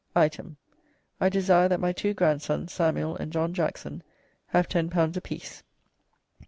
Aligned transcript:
"Item. 0.15 0.57
I 1.19 1.29
desire 1.29 1.69
that 1.69 1.79
my 1.79 1.91
two 1.93 2.15
grandsons, 2.15 2.73
Samuell 2.73 3.17
and 3.19 3.31
John 3.31 3.53
Jackson, 3.53 4.01
have 4.47 4.67
ten 4.67 4.89
pounds 4.89 5.15
a 5.15 5.21
piece. 5.21 5.61